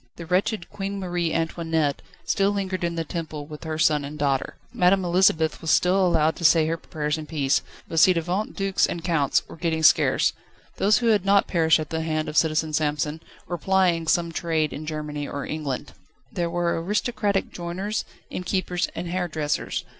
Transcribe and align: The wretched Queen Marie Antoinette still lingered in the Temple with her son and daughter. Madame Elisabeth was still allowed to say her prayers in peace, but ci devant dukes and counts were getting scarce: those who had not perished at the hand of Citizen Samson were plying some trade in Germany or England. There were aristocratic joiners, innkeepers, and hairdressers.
The 0.15 0.25
wretched 0.25 0.67
Queen 0.71 0.99
Marie 0.99 1.31
Antoinette 1.31 2.01
still 2.25 2.49
lingered 2.49 2.83
in 2.83 2.95
the 2.95 3.03
Temple 3.03 3.45
with 3.45 3.65
her 3.65 3.77
son 3.77 4.03
and 4.03 4.17
daughter. 4.17 4.55
Madame 4.73 5.05
Elisabeth 5.05 5.61
was 5.61 5.69
still 5.69 6.03
allowed 6.03 6.35
to 6.37 6.43
say 6.43 6.65
her 6.65 6.75
prayers 6.75 7.19
in 7.19 7.27
peace, 7.27 7.61
but 7.87 7.99
ci 7.99 8.13
devant 8.13 8.55
dukes 8.55 8.87
and 8.87 9.03
counts 9.03 9.47
were 9.47 9.55
getting 9.57 9.83
scarce: 9.83 10.33
those 10.77 10.97
who 10.97 11.09
had 11.09 11.23
not 11.23 11.45
perished 11.45 11.79
at 11.79 11.91
the 11.91 12.01
hand 12.01 12.27
of 12.27 12.35
Citizen 12.35 12.73
Samson 12.73 13.21
were 13.47 13.59
plying 13.59 14.07
some 14.07 14.31
trade 14.31 14.73
in 14.73 14.87
Germany 14.87 15.27
or 15.27 15.45
England. 15.45 15.91
There 16.31 16.49
were 16.49 16.81
aristocratic 16.83 17.51
joiners, 17.51 18.03
innkeepers, 18.31 18.87
and 18.95 19.07
hairdressers. 19.07 19.85